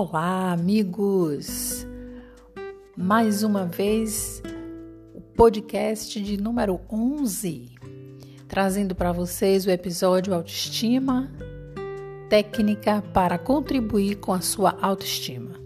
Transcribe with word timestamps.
Olá, 0.00 0.52
amigos! 0.52 1.84
Mais 2.96 3.42
uma 3.42 3.66
vez, 3.66 4.40
o 5.12 5.20
podcast 5.20 6.22
de 6.22 6.40
número 6.40 6.80
11, 6.88 7.74
trazendo 8.46 8.94
para 8.94 9.10
vocês 9.10 9.66
o 9.66 9.70
episódio 9.72 10.32
Autoestima, 10.32 11.28
técnica 12.30 13.02
para 13.12 13.38
contribuir 13.38 14.20
com 14.20 14.32
a 14.32 14.40
sua 14.40 14.78
autoestima. 14.80 15.56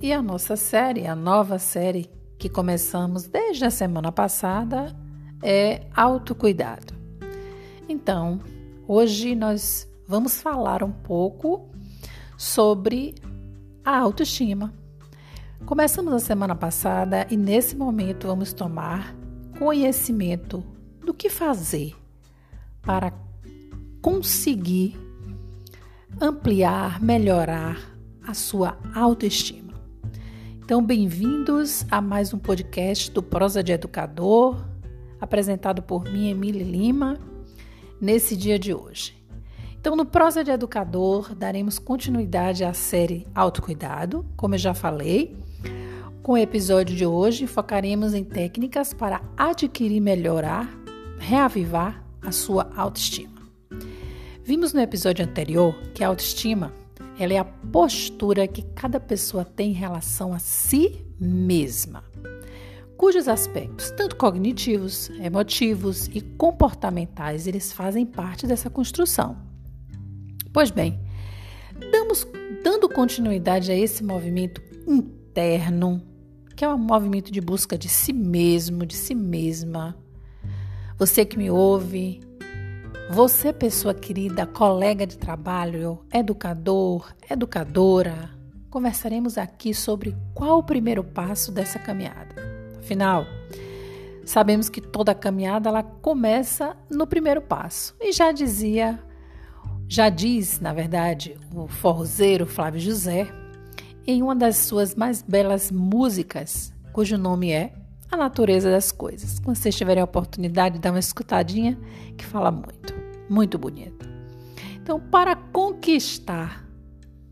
E 0.00 0.12
a 0.12 0.22
nossa 0.22 0.54
série, 0.54 1.04
a 1.04 1.16
nova 1.16 1.58
série 1.58 2.08
que 2.38 2.48
começamos 2.48 3.26
desde 3.26 3.64
a 3.64 3.70
semana 3.70 4.12
passada, 4.12 4.96
é 5.42 5.88
Autocuidado. 5.92 6.94
Então, 7.88 8.38
hoje 8.86 9.34
nós 9.34 9.88
vamos 10.06 10.40
falar 10.40 10.84
um 10.84 10.92
pouco 10.92 11.68
sobre 12.38 13.16
a 13.84 13.98
autoestima. 13.98 14.72
Começamos 15.66 16.12
a 16.12 16.18
semana 16.18 16.54
passada 16.54 17.26
e 17.30 17.36
nesse 17.36 17.76
momento 17.76 18.26
vamos 18.26 18.52
tomar 18.52 19.14
conhecimento 19.58 20.64
do 21.04 21.12
que 21.12 21.28
fazer 21.28 21.94
para 22.80 23.12
conseguir 24.00 24.98
ampliar, 26.20 27.00
melhorar 27.02 27.78
a 28.26 28.34
sua 28.34 28.78
autoestima. 28.94 29.72
Então, 30.64 30.84
bem-vindos 30.84 31.84
a 31.90 32.00
mais 32.00 32.32
um 32.32 32.38
podcast 32.38 33.10
do 33.10 33.22
Prosa 33.22 33.62
de 33.62 33.72
Educador, 33.72 34.64
apresentado 35.20 35.82
por 35.82 36.04
mim, 36.04 36.28
Emília 36.28 36.64
Lima, 36.64 37.18
nesse 38.00 38.36
dia 38.36 38.58
de 38.58 38.72
hoje. 38.72 39.21
Então, 39.82 39.96
no 39.96 40.06
Prosa 40.06 40.44
de 40.44 40.50
Educador, 40.52 41.34
daremos 41.34 41.76
continuidade 41.76 42.62
à 42.62 42.72
série 42.72 43.26
Autocuidado, 43.34 44.24
como 44.36 44.54
eu 44.54 44.58
já 44.60 44.72
falei. 44.72 45.36
Com 46.22 46.34
o 46.34 46.38
episódio 46.38 46.94
de 46.94 47.04
hoje, 47.04 47.48
focaremos 47.48 48.14
em 48.14 48.22
técnicas 48.22 48.94
para 48.94 49.20
adquirir, 49.36 50.00
melhorar, 50.00 50.72
reavivar 51.18 52.00
a 52.22 52.30
sua 52.30 52.70
autoestima. 52.76 53.42
Vimos 54.44 54.72
no 54.72 54.80
episódio 54.80 55.24
anterior 55.24 55.74
que 55.92 56.04
a 56.04 56.06
autoestima 56.06 56.72
ela 57.18 57.32
é 57.32 57.38
a 57.38 57.44
postura 57.44 58.46
que 58.46 58.62
cada 58.62 59.00
pessoa 59.00 59.44
tem 59.44 59.70
em 59.70 59.74
relação 59.74 60.32
a 60.32 60.38
si 60.38 61.04
mesma, 61.18 62.04
cujos 62.96 63.26
aspectos, 63.26 63.90
tanto 63.90 64.14
cognitivos, 64.14 65.10
emotivos 65.20 66.06
e 66.14 66.20
comportamentais, 66.20 67.48
eles 67.48 67.72
fazem 67.72 68.06
parte 68.06 68.46
dessa 68.46 68.70
construção. 68.70 69.50
Pois 70.52 70.70
bem, 70.70 71.00
damos, 71.90 72.26
dando 72.62 72.86
continuidade 72.86 73.72
a 73.72 73.74
esse 73.74 74.04
movimento 74.04 74.60
interno, 74.86 76.02
que 76.54 76.62
é 76.62 76.68
um 76.68 76.76
movimento 76.76 77.32
de 77.32 77.40
busca 77.40 77.78
de 77.78 77.88
si 77.88 78.12
mesmo, 78.12 78.84
de 78.84 78.94
si 78.94 79.14
mesma. 79.14 79.96
Você 80.98 81.24
que 81.24 81.38
me 81.38 81.50
ouve, 81.50 82.20
você, 83.10 83.50
pessoa 83.50 83.94
querida, 83.94 84.46
colega 84.46 85.06
de 85.06 85.16
trabalho, 85.16 86.04
educador, 86.12 87.14
educadora, 87.30 88.30
conversaremos 88.68 89.38
aqui 89.38 89.72
sobre 89.72 90.14
qual 90.34 90.58
o 90.58 90.62
primeiro 90.62 91.02
passo 91.02 91.50
dessa 91.50 91.78
caminhada. 91.78 92.34
Afinal, 92.78 93.24
sabemos 94.22 94.68
que 94.68 94.82
toda 94.82 95.14
caminhada 95.14 95.70
ela 95.70 95.82
começa 95.82 96.76
no 96.90 97.06
primeiro 97.06 97.40
passo. 97.40 97.96
E 97.98 98.12
já 98.12 98.32
dizia 98.32 99.02
já 99.92 100.08
diz, 100.08 100.58
na 100.58 100.72
verdade, 100.72 101.36
o 101.54 101.68
forrozeiro 101.68 102.46
Flávio 102.46 102.80
José, 102.80 103.30
em 104.06 104.22
uma 104.22 104.34
das 104.34 104.56
suas 104.56 104.94
mais 104.94 105.20
belas 105.20 105.70
músicas, 105.70 106.72
cujo 106.94 107.18
nome 107.18 107.52
é 107.52 107.74
A 108.10 108.16
Natureza 108.16 108.70
das 108.70 108.90
Coisas. 108.90 109.38
Quando 109.38 109.56
vocês 109.56 109.76
tiverem 109.76 110.00
a 110.00 110.04
oportunidade, 110.04 110.78
dá 110.78 110.88
uma 110.88 110.98
escutadinha, 110.98 111.78
que 112.16 112.24
fala 112.24 112.50
muito, 112.50 112.94
muito 113.28 113.58
bonito. 113.58 114.08
Então, 114.76 114.98
para 114.98 115.36
conquistar 115.36 116.66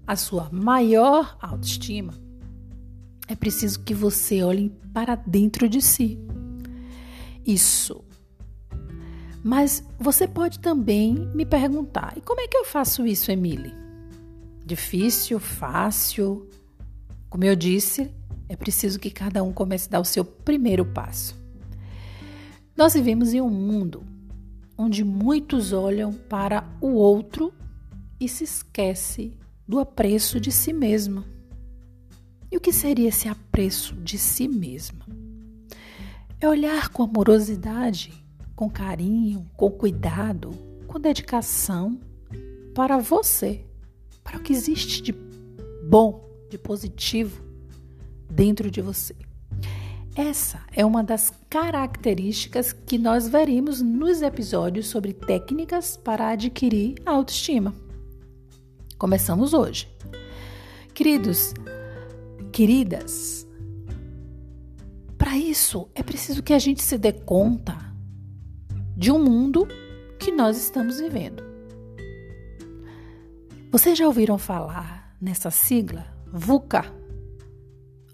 a 0.06 0.15
sua 0.15 0.50
maior 0.53 1.38
autoestima, 1.41 2.12
é 3.27 3.34
preciso 3.34 3.81
que 3.81 3.94
você 3.94 4.42
olhe 4.42 4.69
para 4.92 5.15
dentro 5.15 5.66
de 5.66 5.81
si. 5.81 6.19
Isso 7.42 8.04
mas 9.43 9.83
você 9.99 10.28
pode 10.28 10.59
também 10.59 11.15
me 11.34 11.45
perguntar: 11.45 12.15
e 12.17 12.21
como 12.21 12.41
é 12.41 12.49
que 12.49 12.56
eu 12.56 12.65
faço 12.65 13.06
isso, 13.06 13.31
Emily? 13.31 13.75
Difícil, 14.65 15.39
fácil? 15.41 16.49
Como 17.28 17.45
eu 17.45 17.56
disse, 17.56 18.11
é 18.49 18.56
preciso 18.56 18.99
que 18.99 19.11
cada 19.11 19.43
um 19.43 19.53
comece 19.53 19.89
a 19.89 19.93
dar 19.93 20.01
o 20.01 20.05
seu 20.05 20.25
primeiro 20.25 20.84
passo. 20.84 21.34
Nós 22.77 22.95
vivemos 22.95 23.33
em 23.33 23.41
um 23.41 23.51
mundo 23.51 24.03
onde 24.77 25.05
muitos 25.05 25.72
olham 25.72 26.12
para 26.12 26.67
o 26.81 26.93
outro 26.93 27.53
e 28.19 28.28
se 28.28 28.45
esquece 28.45 29.37
do 29.69 29.78
apreço 29.78 30.41
de 30.41 30.51
si 30.51 30.72
mesmo. 30.72 31.25
E 32.51 32.57
o 32.57 32.61
que 32.61 32.72
seria 32.72 33.09
esse 33.09 33.28
apreço 33.28 33.95
de 33.95 34.19
si 34.19 34.49
mesma? 34.49 35.07
É 36.41 36.49
olhar 36.49 36.89
com 36.89 37.03
amorosidade 37.03 38.20
com 38.60 38.69
carinho, 38.69 39.50
com 39.56 39.71
cuidado, 39.71 40.50
com 40.87 41.00
dedicação 41.00 41.98
para 42.75 42.98
você, 42.98 43.65
para 44.22 44.37
o 44.37 44.43
que 44.43 44.53
existe 44.53 45.00
de 45.00 45.12
bom, 45.88 46.28
de 46.50 46.59
positivo 46.59 47.43
dentro 48.31 48.71
de 48.71 48.82
você. 48.82 49.16
Essa 50.15 50.60
é 50.76 50.84
uma 50.84 51.03
das 51.03 51.32
características 51.48 52.75
que 52.75 52.98
nós 52.98 53.26
veremos 53.26 53.81
nos 53.81 54.21
episódios 54.21 54.88
sobre 54.88 55.15
técnicas 55.15 55.97
para 55.97 56.28
adquirir 56.28 56.97
autoestima. 57.06 57.75
Começamos 58.98 59.54
hoje. 59.54 59.88
Queridos, 60.92 61.54
queridas, 62.53 63.47
para 65.16 65.38
isso 65.38 65.88
é 65.94 66.03
preciso 66.03 66.42
que 66.42 66.53
a 66.53 66.59
gente 66.59 66.82
se 66.82 66.98
dê 66.98 67.10
conta 67.10 67.90
de 69.00 69.11
um 69.11 69.19
mundo 69.19 69.66
que 70.19 70.31
nós 70.31 70.59
estamos 70.59 71.00
vivendo. 71.00 71.43
Vocês 73.72 73.97
já 73.97 74.06
ouviram 74.06 74.37
falar 74.37 75.16
nessa 75.19 75.50
sigla 75.50 76.06
VUCA? 76.31 76.84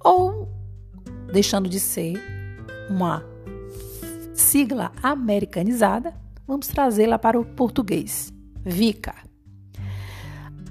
Ou, 0.05 0.49
deixando 1.33 1.69
de 1.69 1.81
ser 1.81 2.15
uma 2.89 3.25
sigla 4.33 4.93
americanizada, 5.03 6.15
vamos 6.47 6.69
trazê-la 6.69 7.19
para 7.19 7.41
o 7.41 7.45
português: 7.45 8.33
VICA. 8.65 9.17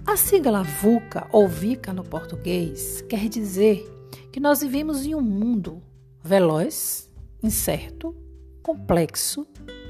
A 0.07 0.15
sigla 0.15 0.63
VUCA 0.63 1.27
ou 1.29 1.45
VICA 1.45 1.91
no 1.91 2.05
português 2.05 3.01
quer 3.09 3.27
dizer 3.27 3.85
que 4.31 4.39
nós 4.39 4.61
vivemos 4.61 5.05
em 5.05 5.13
um 5.13 5.21
mundo 5.21 5.83
veloz, 6.23 7.11
incerto, 7.43 8.15
complexo 8.63 9.45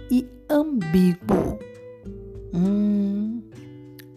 e 0.09 0.27
ambíguo. 0.49 1.59
Hum, 2.53 3.41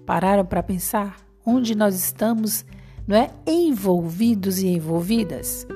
pararam 0.07 0.45
para 0.45 0.63
pensar 0.63 1.17
onde 1.45 1.75
nós 1.75 1.95
estamos, 1.95 2.65
não 3.07 3.17
é? 3.17 3.31
Envolvidos 3.47 4.59
e 4.59 4.69
envolvidas? 4.69 5.67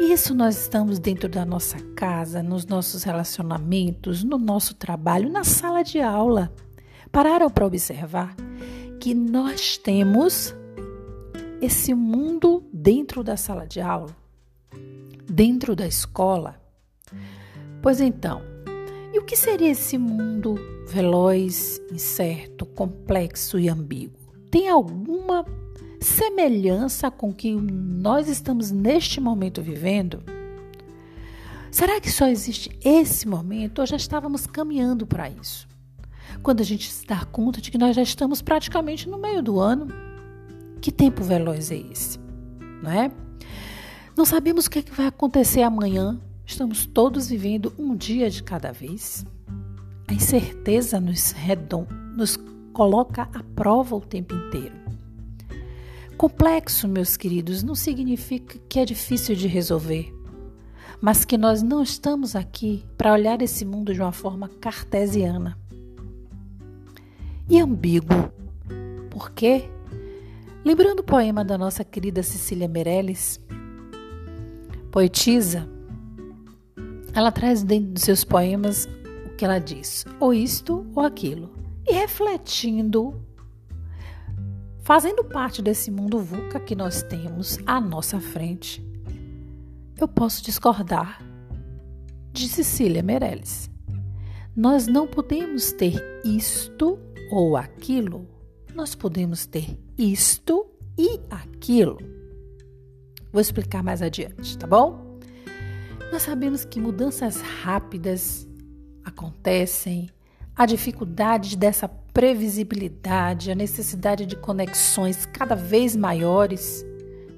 Isso 0.00 0.34
nós 0.34 0.56
estamos 0.62 0.98
dentro 0.98 1.28
da 1.28 1.44
nossa 1.44 1.78
casa, 1.94 2.42
nos 2.42 2.64
nossos 2.66 3.02
relacionamentos, 3.02 4.24
no 4.24 4.38
nosso 4.38 4.74
trabalho, 4.74 5.30
na 5.30 5.44
sala 5.44 5.82
de 5.82 6.00
aula. 6.00 6.52
Pararam 7.10 7.50
para 7.50 7.66
observar 7.66 8.34
que 9.00 9.14
nós 9.14 9.76
temos 9.76 10.54
esse 11.60 11.94
mundo 11.94 12.64
dentro 12.72 13.24
da 13.24 13.36
sala 13.36 13.66
de 13.66 13.80
aula, 13.80 14.14
dentro 15.28 15.74
da 15.74 15.86
escola. 15.86 16.60
Pois 17.82 18.00
então, 18.00 18.42
e 19.12 19.18
o 19.18 19.24
que 19.24 19.36
seria 19.36 19.70
esse 19.70 19.96
mundo 19.96 20.56
veloz, 20.86 21.80
incerto, 21.92 22.66
complexo 22.66 23.58
e 23.58 23.68
ambíguo? 23.68 24.18
Tem 24.50 24.68
alguma 24.68 25.44
semelhança 26.00 27.10
com 27.10 27.30
o 27.30 27.34
que 27.34 27.52
nós 27.52 28.28
estamos 28.28 28.70
neste 28.70 29.20
momento 29.20 29.62
vivendo? 29.62 30.22
Será 31.70 32.00
que 32.00 32.10
só 32.10 32.26
existe 32.26 32.70
esse 32.82 33.28
momento 33.28 33.80
ou 33.80 33.86
já 33.86 33.96
estávamos 33.96 34.46
caminhando 34.46 35.06
para 35.06 35.28
isso? 35.28 35.68
Quando 36.42 36.60
a 36.60 36.64
gente 36.64 36.90
se 36.90 37.06
dá 37.06 37.24
conta 37.24 37.60
de 37.60 37.70
que 37.70 37.78
nós 37.78 37.96
já 37.96 38.02
estamos 38.02 38.40
praticamente 38.42 39.08
no 39.08 39.18
meio 39.18 39.42
do 39.42 39.58
ano, 39.58 39.88
que 40.80 40.92
tempo 40.92 41.22
veloz 41.22 41.70
é 41.70 41.76
esse? 41.76 42.18
Não 42.82 42.90
é? 42.90 43.10
Não 44.16 44.24
sabemos 44.24 44.66
o 44.66 44.70
que, 44.70 44.80
é 44.80 44.82
que 44.82 44.94
vai 44.94 45.06
acontecer 45.06 45.62
amanhã, 45.62 46.18
Estamos 46.48 46.86
todos 46.86 47.28
vivendo 47.28 47.74
um 47.78 47.94
dia 47.94 48.30
de 48.30 48.42
cada 48.42 48.72
vez. 48.72 49.22
A 50.08 50.14
incerteza 50.14 50.98
nos, 50.98 51.32
redom, 51.32 51.86
nos 52.16 52.38
coloca 52.72 53.28
à 53.34 53.42
prova 53.54 53.94
o 53.94 54.00
tempo 54.00 54.34
inteiro. 54.34 54.74
Complexo, 56.16 56.88
meus 56.88 57.18
queridos, 57.18 57.62
não 57.62 57.74
significa 57.74 58.58
que 58.66 58.80
é 58.80 58.86
difícil 58.86 59.36
de 59.36 59.46
resolver, 59.46 60.10
mas 61.02 61.22
que 61.22 61.36
nós 61.36 61.62
não 61.62 61.82
estamos 61.82 62.34
aqui 62.34 62.82
para 62.96 63.12
olhar 63.12 63.42
esse 63.42 63.66
mundo 63.66 63.92
de 63.92 64.00
uma 64.00 64.10
forma 64.10 64.48
cartesiana. 64.48 65.56
E 67.46 67.60
ambíguo. 67.60 68.32
Por 69.10 69.32
quê? 69.32 69.68
Lembrando 70.64 71.00
o 71.00 71.04
poema 71.04 71.44
da 71.44 71.58
nossa 71.58 71.84
querida 71.84 72.22
Cecília 72.22 72.66
Meirelles, 72.66 73.38
poetisa, 74.90 75.68
ela 77.14 77.32
traz 77.32 77.62
dentro 77.62 77.92
dos 77.92 78.02
seus 78.02 78.24
poemas 78.24 78.88
o 79.26 79.36
que 79.36 79.44
ela 79.44 79.58
diz, 79.58 80.04
ou 80.20 80.32
isto 80.32 80.86
ou 80.94 81.02
aquilo, 81.02 81.52
e 81.86 81.92
refletindo 81.92 83.28
fazendo 84.88 85.22
parte 85.22 85.60
desse 85.60 85.90
mundo 85.90 86.18
VUCA 86.18 86.58
que 86.58 86.74
nós 86.74 87.02
temos 87.02 87.58
à 87.66 87.78
nossa 87.78 88.18
frente, 88.18 88.82
eu 90.00 90.08
posso 90.08 90.42
discordar 90.42 91.22
de 92.32 92.48
Cecília 92.48 93.02
Meirelles. 93.02 93.70
Nós 94.56 94.86
não 94.86 95.06
podemos 95.06 95.72
ter 95.72 96.02
isto 96.24 96.98
ou 97.30 97.54
aquilo, 97.54 98.26
nós 98.74 98.94
podemos 98.94 99.44
ter 99.44 99.78
isto 99.98 100.66
e 100.96 101.20
aquilo. 101.28 101.98
Vou 103.30 103.42
explicar 103.42 103.82
mais 103.82 104.00
adiante, 104.00 104.56
tá 104.56 104.66
bom? 104.66 105.07
Nós 106.10 106.22
sabemos 106.22 106.64
que 106.64 106.80
mudanças 106.80 107.40
rápidas 107.40 108.48
acontecem, 109.04 110.08
a 110.56 110.64
dificuldade 110.64 111.56
dessa 111.56 111.86
previsibilidade, 111.86 113.50
a 113.50 113.54
necessidade 113.54 114.24
de 114.24 114.34
conexões 114.34 115.26
cada 115.26 115.54
vez 115.54 115.94
maiores, 115.94 116.84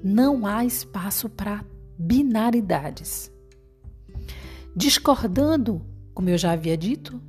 não 0.01 0.47
há 0.47 0.63
espaço 0.63 1.29
para 1.29 1.65
binaridades. 1.97 3.29
Discordando, 4.75 5.85
como 6.13 6.29
eu 6.29 6.37
já 6.37 6.53
havia 6.53 6.77
dito, 6.77 7.21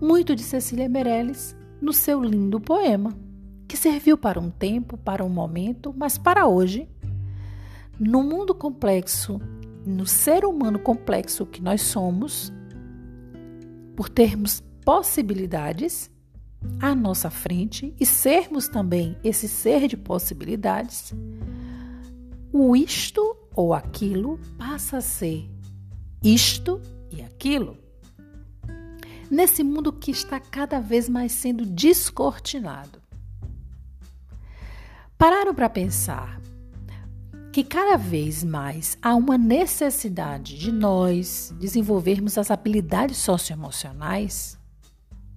muito 0.00 0.34
de 0.34 0.42
Cecília 0.42 0.88
Meirelles 0.88 1.56
no 1.80 1.92
seu 1.92 2.22
lindo 2.22 2.60
poema, 2.60 3.16
que 3.68 3.76
serviu 3.76 4.18
para 4.18 4.40
um 4.40 4.50
tempo, 4.50 4.98
para 4.98 5.24
um 5.24 5.28
momento, 5.28 5.94
mas 5.96 6.18
para 6.18 6.46
hoje, 6.46 6.88
no 7.98 8.22
mundo 8.22 8.52
complexo, 8.52 9.40
no 9.86 10.06
ser 10.06 10.44
humano 10.44 10.78
complexo 10.78 11.46
que 11.46 11.62
nós 11.62 11.82
somos, 11.82 12.52
por 13.96 14.08
termos 14.08 14.62
possibilidades 14.84 16.10
à 16.80 16.94
nossa 16.94 17.30
frente 17.30 17.94
e 17.98 18.06
sermos 18.06 18.68
também 18.68 19.16
esse 19.22 19.48
ser 19.48 19.88
de 19.88 19.96
possibilidades, 19.96 21.12
o 22.52 22.76
isto 22.76 23.36
ou 23.54 23.74
aquilo 23.74 24.38
passa 24.56 24.98
a 24.98 25.00
ser 25.00 25.48
isto 26.22 26.80
e 27.10 27.22
aquilo. 27.22 27.76
Nesse 29.30 29.64
mundo 29.64 29.92
que 29.92 30.10
está 30.10 30.38
cada 30.38 30.78
vez 30.78 31.08
mais 31.08 31.32
sendo 31.32 31.64
descortinado. 31.64 33.00
Pararam 35.16 35.54
para 35.54 35.70
pensar 35.70 36.41
que 37.52 37.62
cada 37.62 37.98
vez 37.98 38.42
mais 38.42 38.96
há 39.02 39.14
uma 39.14 39.36
necessidade 39.36 40.56
de 40.56 40.72
nós 40.72 41.54
desenvolvermos 41.60 42.38
as 42.38 42.50
habilidades 42.50 43.18
socioemocionais? 43.18 44.58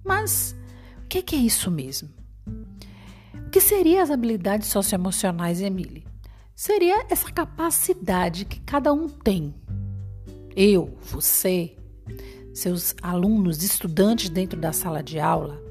Mas 0.02 0.56
o 1.04 1.08
que, 1.08 1.36
é 1.36 1.38
isso 1.38 1.70
mesmo? 1.70 2.08
O 3.34 3.50
que 3.50 3.60
seriam 3.60 4.02
as 4.02 4.10
habilidades 4.10 4.68
socioemocionais, 4.68 5.60
Emily? 5.60 6.06
Seria 6.54 7.04
essa 7.10 7.30
capacidade 7.30 8.46
que 8.46 8.60
cada 8.60 8.94
um 8.94 9.10
tem. 9.10 9.54
Eu, 10.56 10.96
você, 11.02 11.76
seus 12.54 12.94
alunos, 13.02 13.62
estudantes 13.62 14.30
dentro 14.30 14.58
da 14.58 14.72
sala 14.72 15.02
de 15.02 15.20
aula, 15.20 15.62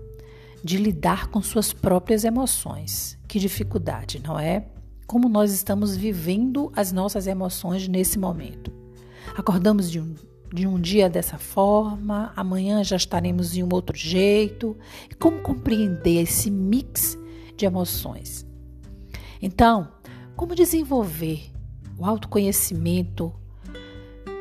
de 0.64 0.78
lidar 0.78 1.28
com 1.30 1.42
suas 1.42 1.74
próprias 1.74 2.24
emoções. 2.24 3.18
Que 3.28 3.40
dificuldade, 3.40 4.22
não 4.22 4.40
é? 4.40 4.68
Como 5.06 5.30
nós 5.30 5.52
estamos 5.52 5.96
vivendo 5.96 6.72
as 6.76 6.92
nossas 6.92 7.28
emoções 7.28 7.88
nesse 7.88 8.18
momento. 8.18 8.72
Acordamos 9.36 9.90
de 9.92 10.00
um 10.00 10.16
de 10.54 10.66
um 10.66 10.80
dia 10.80 11.10
dessa 11.10 11.38
forma, 11.38 12.32
amanhã 12.34 12.82
já 12.82 12.96
estaremos 12.96 13.58
em 13.58 13.64
um 13.64 13.70
outro 13.74 13.98
jeito. 13.98 14.78
Como 15.20 15.42
compreender 15.42 16.22
esse 16.22 16.50
mix 16.50 17.18
de 17.58 17.66
emoções? 17.66 18.46
Então, 19.42 19.90
como 20.36 20.56
desenvolver 20.56 21.52
o 21.98 22.06
autoconhecimento, 22.06 23.34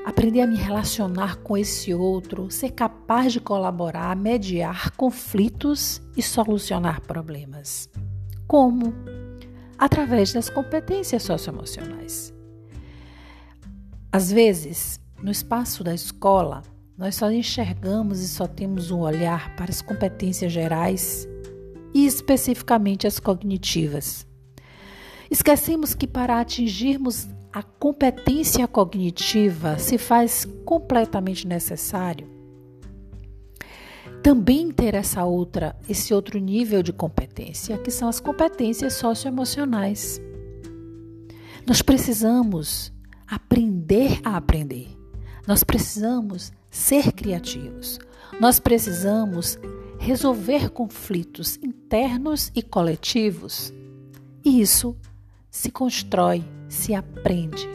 aprender 0.05 0.43
a 0.43 0.46
me 0.46 0.56
relacionar 0.56 1.37
com 1.37 1.56
esse 1.56 1.93
outro, 1.93 2.50
ser 2.50 2.70
capaz 2.70 3.32
de 3.32 3.40
colaborar, 3.40 4.14
mediar 4.14 4.93
conflitos 4.93 6.00
e 6.17 6.22
solucionar 6.22 7.00
problemas? 7.00 7.88
Como? 8.46 8.93
Através 9.79 10.32
das 10.32 10.49
competências 10.49 11.23
socioemocionais. 11.23 12.32
Às 14.12 14.31
vezes, 14.31 15.00
no 15.23 15.31
espaço 15.31 15.82
da 15.82 15.94
escola, 15.94 16.62
nós 16.97 17.17
só 17.17 17.31
enxergamos 17.31 18.21
e 18.21 18.29
só 18.29 18.47
temos 18.47 18.91
um 18.91 19.00
olhar 19.00 19.56
para 19.56 19.71
as 19.71 19.82
competências 19.82 20.53
gerais 20.53 21.29
e 21.93 22.06
especificamente 22.06 23.06
as 23.06 23.19
cognitivas. 23.19 24.26
Esquecemos 25.31 25.94
que 25.94 26.06
para 26.06 26.41
atingirmos 26.41 27.27
a 27.53 27.62
competência 27.62 28.67
cognitiva 28.69 29.79
se 29.79 29.99
faz 29.99 30.44
completamente 30.65 31.47
necessário 31.47 32.33
também 34.25 34.73
ter 34.73 34.94
essa 34.94 35.23
outra, 35.26 35.76
esse 35.87 36.15
outro 36.15 36.38
nível 36.38 36.82
de 36.82 36.94
competência, 36.94 37.76
que 37.76 37.91
são 37.91 38.09
as 38.09 38.21
competências 38.21 38.94
socioemocionais. 38.94 40.19
Nós 41.67 41.82
precisamos 41.82 42.91
aprender 43.27 44.20
a 44.25 44.39
aprender. 44.39 44.89
Nós 45.46 45.63
precisamos 45.63 46.55
ser 46.70 47.13
criativos. 47.13 47.98
Nós 48.41 48.58
precisamos 48.58 49.58
resolver 49.98 50.70
conflitos 50.70 51.58
internos 51.63 52.51
e 52.55 52.63
coletivos. 52.63 53.75
E 54.43 54.58
isso 54.58 54.96
se 55.51 55.70
constrói, 55.70 56.43
se 56.67 56.94
aprende, 56.94 57.69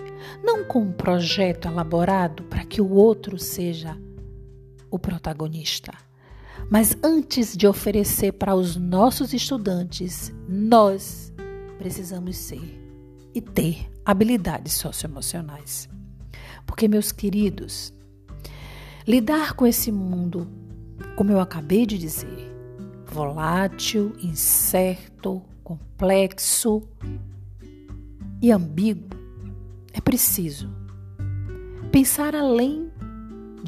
não 0.43 0.63
com 0.63 0.81
um 0.81 0.91
projeto 0.91 1.67
elaborado 1.67 2.41
para 2.45 2.65
que 2.65 2.81
o 2.81 2.89
outro 2.89 3.37
seja 3.37 3.95
o 4.89 4.97
protagonista. 4.97 6.08
Mas 6.69 6.97
antes 7.03 7.55
de 7.55 7.67
oferecer 7.67 8.33
para 8.33 8.55
os 8.55 8.75
nossos 8.75 9.33
estudantes, 9.33 10.33
nós 10.47 11.31
precisamos 11.77 12.37
ser 12.37 12.79
e 13.33 13.41
ter 13.41 13.89
habilidades 14.03 14.73
socioemocionais. 14.73 15.87
Porque, 16.65 16.87
meus 16.87 17.11
queridos, 17.11 17.93
lidar 19.07 19.53
com 19.53 19.65
esse 19.65 19.91
mundo, 19.91 20.47
como 21.15 21.31
eu 21.31 21.39
acabei 21.39 21.85
de 21.85 21.97
dizer, 21.97 22.51
volátil, 23.05 24.13
incerto, 24.21 25.41
complexo 25.63 26.83
e 28.41 28.51
ambíguo, 28.51 29.09
é 29.93 30.01
preciso 30.01 30.69
pensar 31.91 32.35
além 32.35 32.91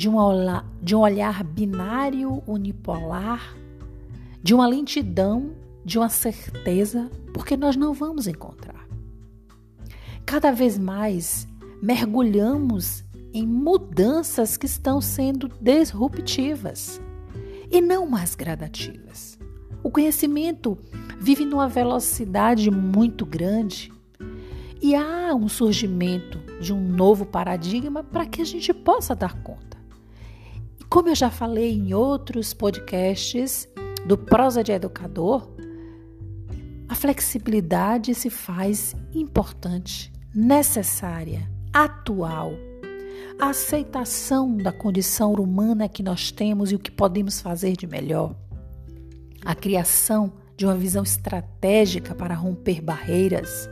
de, 0.02 0.10
uma, 0.10 0.66
de 0.82 0.96
um 0.96 1.02
olhar 1.02 1.44
binário, 1.44 2.42
unipolar, 2.48 3.56
de 4.42 4.52
uma 4.52 4.66
lentidão, 4.66 5.52
de 5.86 6.00
uma 6.00 6.10
certeza, 6.10 7.08
porque 7.32 7.56
nós 7.56 7.76
não 7.76 7.94
vamos 7.94 8.26
encontrar. 8.26 8.88
Cada 10.26 10.52
vez 10.52 10.76
mais 10.76 11.48
mergulhamos 11.84 13.04
em 13.32 13.46
mudanças 13.46 14.58
que 14.58 14.66
estão 14.66 15.00
sendo 15.00 15.48
disruptivas 15.62 17.00
e 17.70 17.80
não 17.80 18.08
mais 18.08 18.34
gradativas. 18.34 19.38
O 19.84 19.92
conhecimento 19.92 20.80
vive 21.20 21.46
numa 21.46 21.68
velocidade 21.68 22.72
muito 22.72 23.24
grande 23.24 23.94
e 24.82 24.96
há 24.96 25.36
um 25.36 25.48
surgimento 25.48 26.40
de 26.60 26.74
um 26.74 26.82
novo 26.82 27.24
paradigma 27.24 28.04
para 28.04 28.26
que 28.26 28.42
a 28.42 28.46
gente 28.46 28.74
possa 28.74 29.14
dar 29.14 29.36
conta. 29.44 29.71
Como 30.92 31.08
eu 31.08 31.16
já 31.16 31.32
falei 31.32 31.72
em 31.72 31.94
outros 31.94 32.54
podcasts 32.54 33.66
do 34.06 34.18
Prosa 34.18 34.62
de 34.62 34.74
Educador, 34.74 35.50
a 36.90 36.94
flexibilidade 36.94 38.14
se 38.14 38.30
faz 38.30 38.94
importante, 39.14 40.12
necessária 40.36 41.50
atual, 41.72 42.52
a 43.40 43.52
aceitação 43.52 44.58
da 44.58 44.74
condição 44.74 45.32
humana 45.32 45.88
que 45.88 46.04
nós 46.04 46.30
temos 46.30 46.74
e 46.74 46.76
o 46.76 46.80
que 46.80 46.92
podemos 46.92 47.40
fazer 47.40 47.78
de 47.78 47.88
melhor, 47.88 48.36
a 49.46 49.56
criação 49.56 50.34
de 50.58 50.66
uma 50.66 50.76
visão 50.76 51.04
estratégica 51.04 52.14
para 52.14 52.36
romper 52.36 52.82
barreiras, 52.82 53.70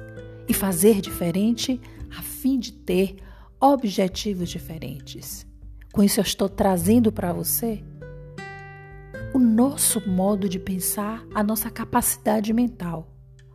e 0.47 0.53
fazer 0.53 1.01
diferente 1.01 1.81
a 2.17 2.21
fim 2.21 2.57
de 2.57 2.71
ter 2.71 3.17
objetivos 3.59 4.47
diferentes. 4.47 5.48
Com 5.91 6.03
isso, 6.03 6.19
eu 6.19 6.23
estou 6.23 6.47
trazendo 6.47 7.11
para 7.11 7.33
você 7.33 7.83
o 9.33 9.39
nosso 9.39 10.07
modo 10.09 10.47
de 10.49 10.59
pensar, 10.59 11.25
a 11.33 11.43
nossa 11.43 11.69
capacidade 11.69 12.51
mental, 12.53 13.11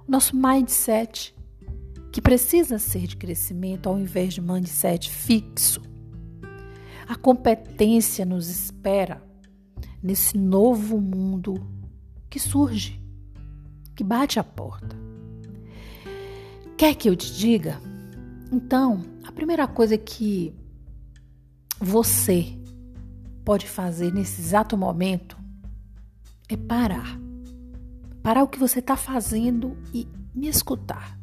o 0.06 0.10
nosso 0.10 0.36
mindset, 0.36 1.34
que 2.12 2.20
precisa 2.20 2.78
ser 2.78 3.06
de 3.06 3.16
crescimento 3.16 3.88
ao 3.88 3.98
invés 3.98 4.34
de 4.34 4.40
mindset 4.40 5.10
fixo. 5.10 5.80
A 7.08 7.16
competência 7.16 8.24
nos 8.24 8.48
espera 8.48 9.22
nesse 10.02 10.38
novo 10.38 11.00
mundo 11.00 11.54
que 12.30 12.38
surge, 12.38 13.00
que 13.94 14.04
bate 14.04 14.38
a 14.38 14.44
porta. 14.44 14.96
Quer 16.76 16.94
que 16.94 17.08
eu 17.08 17.16
te 17.16 17.32
diga? 17.32 17.80
Então, 18.52 19.04
a 19.24 19.32
primeira 19.32 19.66
coisa 19.66 19.96
que 19.96 20.54
você 21.78 22.58
pode 23.44 23.68
fazer 23.68 24.12
nesse 24.12 24.40
exato 24.40 24.76
momento 24.76 25.36
é 26.48 26.56
parar. 26.56 27.18
Parar 28.22 28.42
o 28.42 28.48
que 28.48 28.58
você 28.58 28.78
está 28.78 28.96
fazendo 28.96 29.76
e 29.92 30.08
me 30.34 30.48
escutar. 30.48 31.18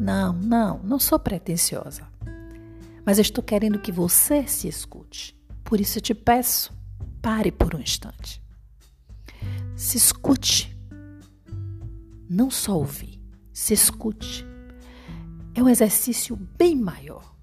Não, 0.00 0.32
não, 0.32 0.78
não 0.82 0.98
sou 0.98 1.18
pretensiosa. 1.18 2.08
Mas 3.04 3.18
eu 3.18 3.22
estou 3.22 3.42
querendo 3.42 3.78
que 3.78 3.92
você 3.92 4.46
se 4.46 4.68
escute. 4.68 5.38
Por 5.64 5.80
isso 5.80 5.98
eu 5.98 6.02
te 6.02 6.14
peço, 6.14 6.72
pare 7.20 7.50
por 7.52 7.74
um 7.74 7.80
instante. 7.80 8.42
Se 9.76 9.96
escute. 9.96 10.76
Não 12.28 12.50
só 12.50 12.76
ouvir, 12.76 13.20
se 13.52 13.74
escute. 13.74 14.46
É 15.54 15.62
um 15.62 15.68
exercício 15.68 16.36
bem 16.56 16.76
maior. 16.76 17.34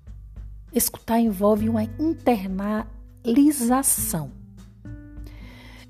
Escutar 0.73 1.19
envolve 1.19 1.69
uma 1.69 1.83
internalização. 1.83 4.31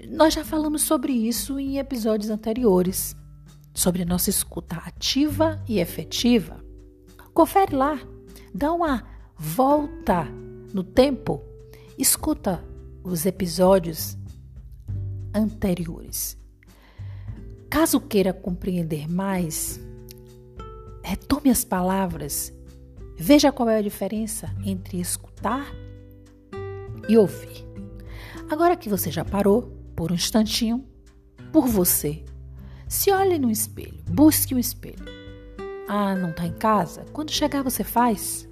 Nós 0.10 0.34
já 0.34 0.44
falamos 0.46 0.84
sobre 0.84 1.12
isso 1.14 1.60
em 1.60 1.80
episódios 1.80 2.30
anteriores, 2.30 3.16
sobre 3.74 4.06
nossa 4.06 4.30
escuta 4.30 4.76
ativa 4.78 5.62
e 5.68 5.80
efetiva. 5.80 6.64
Confere 7.34 7.76
lá, 7.76 8.00
dá 8.54 8.72
uma 8.72 9.04
volta 9.36 10.26
no 10.74 10.84
tempo, 10.84 11.42
escuta 11.98 12.64
os 13.04 13.26
episódios 13.26 14.16
anteriores. 15.34 16.38
Caso 17.70 18.00
queira 18.00 18.34
compreender 18.34 19.10
mais, 19.10 19.80
retome 21.04 21.50
as 21.50 21.64
palavras, 21.64 22.54
veja 23.18 23.52
qual 23.52 23.70
é 23.70 23.78
a 23.78 23.82
diferença 23.82 24.54
entre 24.64 25.00
escutar 25.00 25.74
e 27.10 27.18
ouvir. 27.18 27.66
Agora 28.50 28.78
que 28.78 28.88
você 28.88 29.12
já 29.12 29.26
parou, 29.26 29.64
por 29.96 30.12
um 30.12 30.16
instantinho, 30.16 30.86
por 31.52 31.68
você. 31.68 32.24
Se 32.88 33.12
olhe 33.12 33.38
no 33.38 33.52
espelho, 33.52 34.02
busque 34.10 34.54
um 34.56 34.60
espelho. 34.60 35.04
Ah, 35.88 36.16
não 36.16 36.30
está 36.30 36.46
em 36.46 36.54
casa? 36.54 37.06
Quando 37.12 37.32
chegar, 37.32 37.64
você 37.64 37.84
faz. 37.84 38.48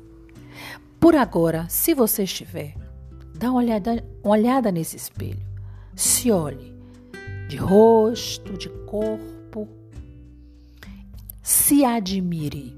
Por 1.00 1.16
agora, 1.16 1.68
se 1.70 1.94
você 1.94 2.24
estiver, 2.24 2.76
dá 3.38 3.52
uma 3.52 3.60
olhada, 3.60 4.04
uma 4.24 4.34
olhada 4.34 4.72
nesse 4.72 4.98
espelho. 4.98 5.46
Se 5.96 6.32
olhe 6.32 6.76
de 7.48 7.58
rosto, 7.58 8.58
de 8.58 8.70
corpo. 8.86 9.68
Se 11.42 11.86
admire. 11.86 12.76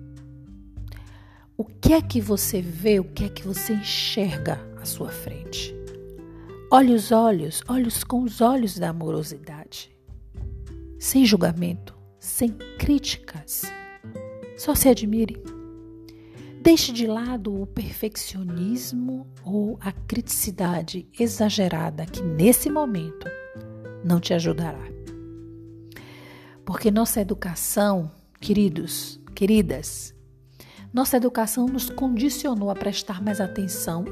O 1.60 1.66
que 1.66 1.94
é 1.94 2.02
que 2.04 2.22
você 2.22 2.62
vê, 2.62 3.00
o 3.00 3.04
que 3.04 3.24
é 3.24 3.30
que 3.30 3.42
você 3.42 3.74
enxerga 3.74 4.60
à 4.80 4.86
sua 4.86 5.10
frente? 5.10 5.76
Olhe 6.72 6.94
os 6.94 7.12
olhos, 7.12 7.64
olhos 7.68 8.04
com 8.04 8.22
os 8.22 8.42
olhos 8.42 8.78
da 8.78 8.90
amorosidade. 8.90 9.92
Sem 11.00 11.26
julgamento, 11.26 11.98
sem 12.20 12.50
críticas. 12.78 13.64
Só 14.56 14.76
se 14.76 14.88
admire. 14.88 15.42
Deixe 16.62 16.92
de 16.92 17.08
lado 17.08 17.60
o 17.60 17.66
perfeccionismo 17.66 19.26
ou 19.44 19.80
a 19.82 19.92
criticidade 19.92 21.10
exagerada 21.20 22.06
que 22.06 22.22
nesse 22.22 22.70
momento 22.70 23.26
não 24.06 24.20
te 24.20 24.32
ajudará. 24.32 24.86
Porque 26.64 26.92
nossa 26.92 27.20
educação, 27.20 28.12
queridos, 28.40 29.20
queridas, 29.34 30.14
nossa 30.98 31.16
educação 31.16 31.68
nos 31.68 31.92
condicionou 31.92 32.72
a 32.72 32.76
prestar 32.76 33.22
mais 33.22 33.40
atenção 33.40 34.04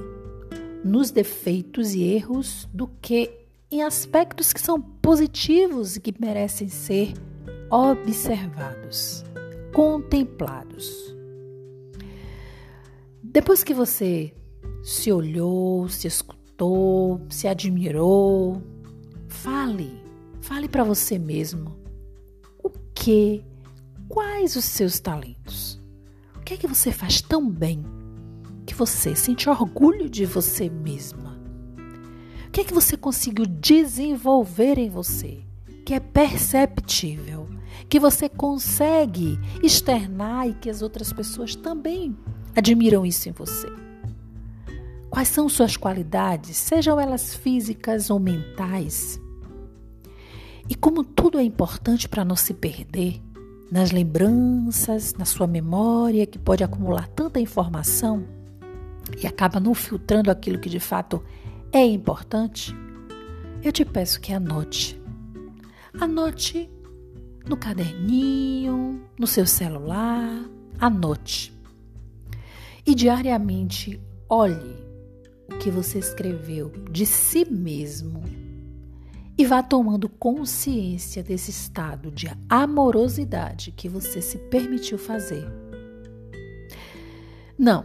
nos 0.83 1.09
defeitos 1.09 1.95
e 1.95 2.03
erros 2.03 2.69
do 2.71 2.85
que 3.01 3.31
em 3.71 3.81
aspectos 3.81 4.53
que 4.53 4.61
são 4.61 4.79
positivos 4.79 5.95
e 5.95 5.99
que 5.99 6.13
merecem 6.21 6.69
ser 6.69 7.13
observados, 7.71 9.25
contemplados. 9.73 10.87
Depois 13.23 13.63
que 13.63 13.73
você 13.73 14.31
se 14.83 15.11
olhou, 15.11 15.89
se 15.89 16.05
escutou, 16.05 17.19
se 17.31 17.47
admirou, 17.47 18.61
fale, 19.27 20.03
fale 20.39 20.69
para 20.69 20.83
você 20.83 21.17
mesmo 21.17 21.75
o 22.63 22.69
que, 22.93 23.43
quais 24.07 24.55
os 24.55 24.65
seus 24.65 24.99
talentos, 24.99 25.74
que 26.45 26.53
é 26.53 26.57
que 26.57 26.67
você 26.67 26.91
faz 26.91 27.21
tão 27.21 27.49
bem 27.49 27.83
que 28.67 28.75
você 28.75 29.15
sente 29.15 29.49
orgulho 29.49 30.07
de 30.07 30.25
você 30.25 30.69
mesma? 30.69 31.39
O 32.47 32.51
que 32.51 32.61
é 32.61 32.63
que 32.63 32.73
você 32.73 32.95
conseguiu 32.95 33.47
desenvolver 33.47 34.77
em 34.77 34.87
você 34.87 35.41
que 35.83 35.95
é 35.95 35.99
perceptível, 35.99 37.49
que 37.89 37.99
você 37.99 38.29
consegue 38.29 39.39
externar 39.63 40.47
e 40.47 40.53
que 40.53 40.69
as 40.69 40.83
outras 40.83 41.11
pessoas 41.11 41.55
também 41.55 42.15
admiram 42.55 43.03
isso 43.03 43.27
em 43.27 43.31
você? 43.31 43.67
Quais 45.09 45.29
são 45.29 45.49
suas 45.49 45.75
qualidades, 45.75 46.57
sejam 46.57 46.99
elas 46.99 47.33
físicas 47.33 48.11
ou 48.11 48.19
mentais? 48.19 49.19
E 50.69 50.75
como 50.75 51.03
tudo 51.03 51.39
é 51.39 51.43
importante 51.43 52.07
para 52.07 52.23
não 52.23 52.35
se 52.35 52.53
perder 52.53 53.19
nas 53.71 53.91
lembranças, 53.91 55.13
na 55.15 55.25
sua 55.25 55.47
memória, 55.47 56.25
que 56.25 56.37
pode 56.37 56.63
acumular 56.63 57.07
tanta 57.07 57.39
informação, 57.39 58.25
e 59.21 59.27
acaba 59.27 59.59
não 59.59 59.73
filtrando 59.73 60.31
aquilo 60.31 60.59
que 60.59 60.69
de 60.69 60.79
fato 60.79 61.23
é 61.71 61.85
importante, 61.85 62.75
eu 63.63 63.71
te 63.71 63.83
peço 63.83 64.19
que 64.21 64.33
anote. 64.33 64.99
Anote 65.99 66.69
no 67.47 67.57
caderninho, 67.57 69.01
no 69.17 69.27
seu 69.27 69.45
celular, 69.45 70.45
anote. 70.79 71.53
E 72.85 72.93
diariamente 72.93 73.99
olhe 74.29 74.83
o 75.51 75.57
que 75.57 75.69
você 75.69 75.99
escreveu 75.99 76.71
de 76.91 77.05
si 77.05 77.45
mesmo 77.49 78.23
e 79.37 79.45
vá 79.45 79.61
tomando 79.61 80.07
consciência 80.07 81.21
desse 81.21 81.51
estado 81.51 82.09
de 82.09 82.31
amorosidade 82.49 83.71
que 83.71 83.89
você 83.89 84.21
se 84.21 84.37
permitiu 84.37 84.97
fazer. 84.97 85.45
Não, 87.57 87.83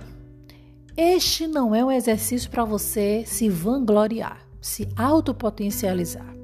este 0.97 1.47
não 1.47 1.75
é 1.75 1.85
um 1.85 1.91
exercício 1.91 2.51
para 2.51 2.65
você 2.65 3.25
se 3.27 3.49
vangloriar, 3.49 4.47
se 4.61 4.89
autopotencializar, 4.97 6.35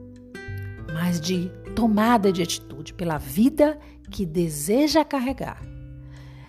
mas 0.92 1.20
de 1.20 1.50
tomada 1.74 2.32
de 2.32 2.42
atitude 2.42 2.94
pela 2.94 3.18
vida 3.18 3.78
que 4.10 4.24
deseja 4.24 5.04
carregar. 5.04 5.60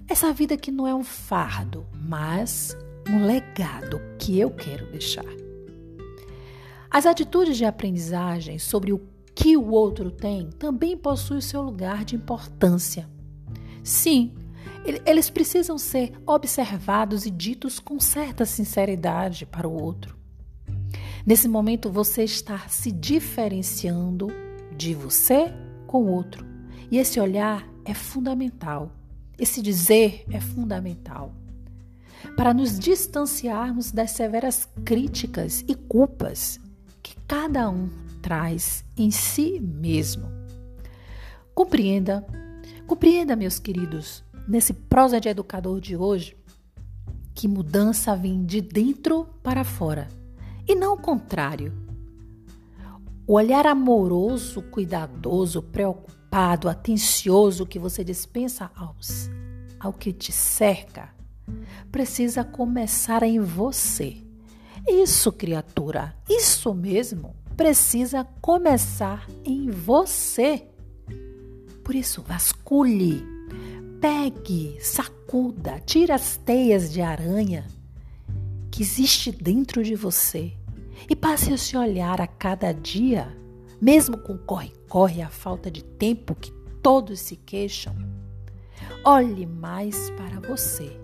Essa 0.08 0.32
vida 0.32 0.56
que 0.56 0.72
não 0.72 0.88
é 0.88 0.96
um 0.96 1.04
fardo, 1.04 1.86
mas 1.94 2.78
um 3.10 3.26
legado 3.26 4.00
que 4.18 4.40
eu 4.40 4.50
quero 4.52 4.90
deixar. 4.90 5.47
As 6.89 7.06
atitudes 7.06 7.58
de 7.58 7.65
aprendizagem 7.65 8.58
sobre 8.58 8.94
o 8.94 9.01
que 9.36 9.58
o 9.58 9.70
outro 9.70 10.10
tem 10.10 10.50
também 10.51 10.98
possuem 10.98 11.39
o 11.39 11.41
seu 11.41 11.62
lugar 11.62 12.03
de 12.03 12.15
importância. 12.15 13.08
Sim, 13.84 14.34
eles 15.06 15.29
precisam 15.29 15.77
ser 15.77 16.13
observados 16.25 17.25
e 17.25 17.32
ditos 17.32 17.79
com 17.79 18.00
certa 18.00 18.46
sinceridade 18.46 19.46
para 19.46 19.67
o 19.67 19.82
outro. 19.82 20.17
Nesse 21.25 21.48
momento, 21.48 21.91
você 21.91 22.24
está 22.24 22.67
se 22.70 22.91
diferenciando 22.91 24.27
de 24.75 24.94
você 24.94 25.53
com 25.86 26.03
o 26.03 26.12
outro. 26.12 26.46
E 26.89 26.98
esse 26.98 27.20
olhar 27.20 27.67
é 27.84 27.94
fundamental. 27.94 28.91
Esse 29.38 29.62
dizer 29.62 30.24
é 30.32 30.39
fundamental. 30.39 31.34
Para 32.36 32.53
nos 32.53 32.79
distanciarmos 32.79 33.91
das 33.91 34.12
severas 34.12 34.70
críticas 34.86 35.65
e 35.67 35.75
culpas 35.75 36.60
cada 37.27 37.69
um 37.69 37.89
traz 38.22 38.86
em 38.96 39.12
si 39.12 39.60
mesmo. 39.60 40.31
Compreenda, 41.53 42.25
compreenda, 42.86 43.36
meus 43.36 43.60
queridos, 43.60 44.24
nesse 44.48 44.74
prosa 44.74 45.19
de 45.19 45.27
educador 45.27 45.81
de 45.81 45.98
hoje 45.98 46.38
que 47.36 47.48
mudança 47.48 48.15
vem 48.15 48.46
de 48.46 48.62
dentro 48.62 49.25
para 49.43 49.63
fora 49.63 50.07
e 50.67 50.74
não 50.74 50.93
o 50.93 50.98
contrário. 50.98 51.74
O 53.27 53.34
olhar 53.34 53.67
amoroso, 53.67 54.62
cuidadoso, 54.62 55.62
preocupado, 55.62 56.69
atencioso 56.69 57.65
que 57.65 57.77
você 57.77 58.03
dispensa 58.03 58.72
aos, 58.74 59.29
ao 59.79 59.91
que 59.91 60.13
te 60.13 60.31
cerca 60.31 61.10
precisa 61.91 62.43
começar 62.43 63.24
em 63.24 63.39
você. 63.39 64.26
Isso, 64.88 65.32
criatura, 65.34 66.15
isso 66.29 66.74
mesmo, 66.74 67.36
precisa 67.58 68.25
começar 68.41 69.27
em 69.44 69.70
você. 69.70 70.65
Por 71.84 71.94
isso, 71.94 72.22
vasculhe, 72.22 73.25
pegue, 74.00 74.77
sacuda, 74.79 75.82
tire 75.86 76.12
as 76.12 76.38
teias 76.38 76.91
de 76.91 77.01
aranha 77.01 77.65
que 78.72 78.82
existe 78.82 79.32
dentro 79.32 79.84
de 79.84 79.96
você 79.96 80.53
e 81.10 81.15
passe 81.15 81.51
a 81.51 81.58
se 81.58 81.75
olhar 81.75 82.22
a 82.22 82.27
cada 82.27 82.72
dia, 82.72 83.36
mesmo 83.82 84.17
com 84.17 84.38
corre-corre, 84.38 85.22
a 85.22 85.29
falta 85.29 85.70
de 85.70 85.84
tempo 85.84 86.36
que 86.36 86.51
todos 86.82 87.20
se 87.20 87.36
queixam. 87.36 87.96
Olhe 89.03 89.46
mais 89.46 90.10
para 90.12 90.39
você. 90.39 90.96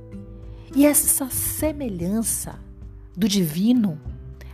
E 0.75 0.85
essa 0.85 1.29
semelhança 1.29 2.59
do 3.15 3.27
divino 3.27 3.99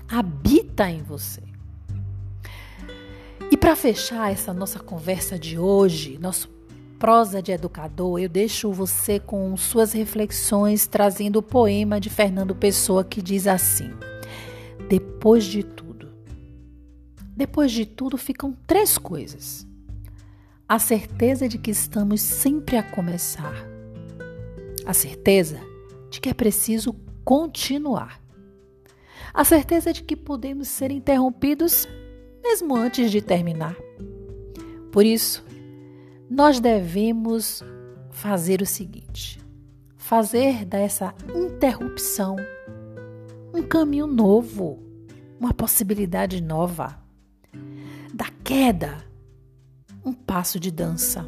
habita 0.08 0.90
em 0.90 1.02
você. 1.02 1.42
E 3.52 3.58
para 3.58 3.76
fechar 3.76 4.32
essa 4.32 4.54
nossa 4.54 4.80
conversa 4.80 5.40
de 5.40 5.58
hoje, 5.58 6.18
nosso 6.20 6.50
prosa 7.00 7.42
de 7.42 7.52
educador, 7.52 8.20
eu 8.20 8.28
deixo 8.28 8.72
você 8.72 9.20
com 9.20 9.56
suas 9.56 9.94
reflexões 9.94 10.86
trazendo 10.86 11.38
o 11.38 11.44
poema 11.44 12.00
de 12.00 12.10
Fernando 12.10 12.54
Pessoa 12.54 13.04
que 13.04 13.22
diz 13.22 13.48
assim: 13.48 13.92
Depois 14.90 15.46
de 15.46 15.64
tudo. 15.64 16.10
Depois 17.36 17.72
de 17.72 17.86
tudo 17.86 18.18
ficam 18.18 18.56
três 18.68 18.98
coisas. 18.98 19.66
A 20.68 20.78
certeza 20.78 21.48
de 21.48 21.58
que 21.58 21.72
estamos 21.72 22.22
sempre 22.22 22.76
a 22.76 22.84
começar. 22.84 23.56
A 24.86 24.94
certeza 24.94 25.60
de 26.12 26.20
que 26.20 26.30
é 26.30 26.34
preciso 26.34 26.94
continuar. 27.24 28.20
A 29.34 29.44
certeza 29.44 29.94
de 29.94 30.04
que 30.04 30.16
podemos 30.16 30.68
ser 30.68 30.92
interrompidos 30.92 31.88
mesmo 32.44 32.76
antes 32.76 33.12
de 33.12 33.22
terminar. 33.22 33.76
Por 34.92 35.06
isso, 35.06 35.46
nós 36.30 36.60
devemos 36.60 37.64
fazer 38.10 38.62
o 38.62 38.66
seguinte: 38.66 39.40
fazer 39.98 40.66
dessa 40.66 41.14
interrupção 41.36 42.36
um 43.54 43.62
caminho 43.64 44.08
novo, 44.08 44.80
uma 45.40 45.54
possibilidade 45.54 46.42
nova. 46.42 46.98
Da 48.14 48.26
queda, 48.44 48.98
um 50.04 50.12
passo 50.12 50.60
de 50.60 50.72
dança, 50.72 51.28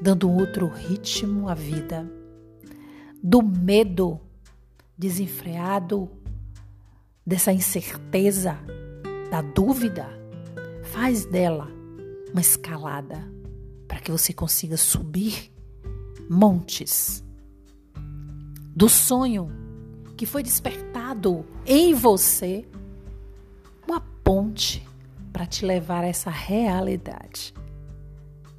dando 0.00 0.30
outro 0.30 0.68
ritmo 0.68 1.48
à 1.48 1.54
vida. 1.54 2.10
Do 3.22 3.42
medo 3.42 4.20
desenfreado, 4.96 6.08
dessa 7.26 7.52
incerteza, 7.52 8.56
da 9.30 9.42
dúvida, 9.42 10.08
faz 10.84 11.24
dela 11.24 11.68
uma 12.30 12.40
escalada 12.40 13.28
para 13.88 13.98
que 13.98 14.12
você 14.12 14.32
consiga 14.32 14.76
subir 14.76 15.50
montes. 16.30 17.24
Do 18.74 18.88
sonho 18.88 19.50
que 20.16 20.24
foi 20.24 20.42
despertado 20.42 21.44
em 21.66 21.92
você, 21.94 22.64
uma 23.86 24.00
ponte 24.00 24.86
para 25.32 25.46
te 25.46 25.66
levar 25.66 26.04
a 26.04 26.08
essa 26.08 26.30
realidade. 26.30 27.52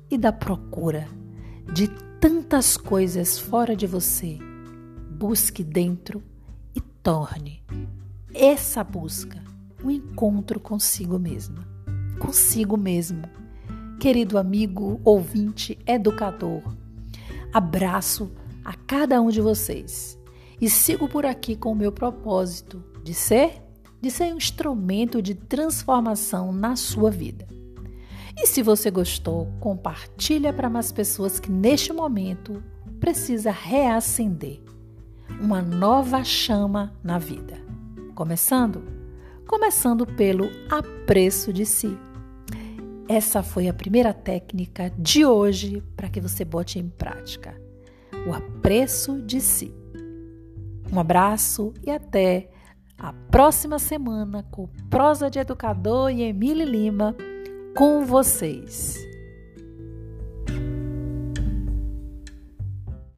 E 0.10 0.17
da 0.17 0.32
procura 0.32 1.08
de 1.73 1.88
tantas 2.19 2.77
coisas 2.77 3.39
fora 3.39 3.75
de 3.75 3.88
você, 3.88 4.38
busque 5.12 5.63
dentro 5.63 6.23
e 6.75 6.82
torne 6.82 7.63
essa 8.38 8.84
busca 8.84 9.43
um 9.84 9.89
encontro 9.89 10.60
consigo 10.60 11.17
mesma, 11.17 11.67
consigo 12.19 12.78
mesmo. 12.78 13.23
Querido 14.00 14.38
amigo, 14.38 15.02
ouvinte, 15.04 15.78
educador, 15.88 16.62
abraço 17.52 18.32
a 18.63 18.73
cada 18.76 19.19
um 19.19 19.30
de 19.30 19.41
vocês 19.41 20.19
e 20.62 20.69
sigo 20.69 21.08
por 21.08 21.26
aqui 21.26 21.56
com 21.56 21.71
o 21.71 21.76
meu 21.76 21.91
propósito 21.91 22.84
de 23.04 23.13
ser, 23.13 23.62
de 24.00 24.12
ser 24.12 24.34
um 24.34 24.38
instrumento 24.38 25.19
de 25.19 25.34
transformação 25.34 26.52
na 26.52 26.76
sua 26.76 27.10
vida. 27.10 27.47
E 28.38 28.45
se 28.45 28.62
você 28.62 28.91
gostou, 28.91 29.47
compartilha 29.60 30.54
para 30.54 30.69
mais 30.69 30.91
pessoas 30.91 31.39
que 31.39 31.52
neste 31.52 31.91
momento 31.91 32.63
precisa 33.00 33.50
reacender 33.50 34.62
uma 35.41 35.62
nova 35.62 36.23
chama 36.23 36.93
na 37.04 37.17
vida. 37.17 37.66
Começando? 38.17 38.84
Começando 39.47 40.03
pelo 40.03 40.49
apreço 40.71 41.53
de 41.53 41.67
si. 41.67 41.95
Essa 43.08 43.43
foi 43.43 43.67
a 43.67 43.73
primeira 43.75 44.12
técnica 44.12 44.91
de 44.97 45.23
hoje 45.23 45.84
para 45.95 46.10
que 46.10 46.19
você 46.19 46.43
bote 46.43 46.80
em 46.80 46.89
prática. 46.89 47.53
O 48.27 48.34
apreço 48.34 49.21
de 49.21 49.39
si. 49.39 49.71
Um 50.91 50.99
abraço 50.99 51.75
e 51.86 51.91
até 51.91 52.49
a 52.97 53.13
próxima 53.13 53.77
semana 53.77 54.41
com 54.49 54.67
Prosa 54.89 55.30
de 55.30 55.38
Educador 55.38 56.10
e 56.10 56.23
Emília 56.23 56.65
Lima 56.65 57.15
com 57.75 58.03
vocês. 58.03 58.97